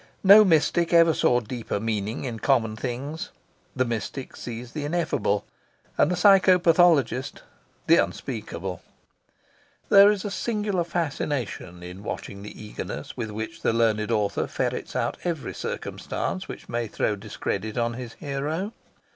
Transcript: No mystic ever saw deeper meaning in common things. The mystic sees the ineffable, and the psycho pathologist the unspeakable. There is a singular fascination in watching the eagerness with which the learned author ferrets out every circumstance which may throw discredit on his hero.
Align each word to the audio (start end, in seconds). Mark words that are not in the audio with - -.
No 0.23 0.43
mystic 0.43 0.93
ever 0.93 1.13
saw 1.13 1.41
deeper 1.41 1.79
meaning 1.79 2.25
in 2.25 2.39
common 2.39 2.75
things. 2.75 3.29
The 3.75 3.85
mystic 3.85 4.35
sees 4.35 4.71
the 4.71 4.83
ineffable, 4.83 5.45
and 5.95 6.09
the 6.09 6.15
psycho 6.15 6.57
pathologist 6.57 7.43
the 7.85 7.97
unspeakable. 7.97 8.81
There 9.89 10.09
is 10.09 10.25
a 10.25 10.31
singular 10.31 10.83
fascination 10.85 11.83
in 11.83 12.01
watching 12.01 12.41
the 12.41 12.59
eagerness 12.65 13.15
with 13.15 13.29
which 13.29 13.61
the 13.61 13.73
learned 13.73 14.09
author 14.09 14.47
ferrets 14.47 14.95
out 14.95 15.17
every 15.23 15.53
circumstance 15.53 16.47
which 16.47 16.67
may 16.67 16.87
throw 16.87 17.15
discredit 17.15 17.77
on 17.77 17.93
his 17.93 18.13
hero. 18.13 18.73